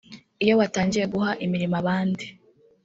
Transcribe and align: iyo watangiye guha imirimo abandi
iyo 0.43 0.53
watangiye 0.59 1.05
guha 1.13 1.31
imirimo 1.45 1.75
abandi 1.81 2.25